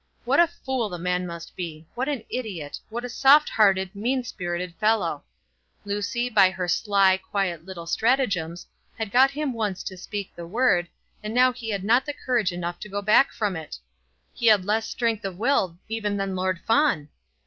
[0.25, 4.23] What a fool the man must be, what an idiot, what a soft hearted, mean
[4.23, 5.23] spirited fellow!
[5.85, 8.65] Lucy, by her sly, quiet little stratagems,
[8.97, 10.87] had got him once to speak the word,
[11.21, 13.77] and now he had not courage enough to go back from it!
[14.33, 17.09] He had less strength of will even than Lord Fawn!